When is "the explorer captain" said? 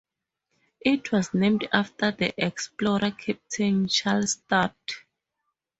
2.09-3.87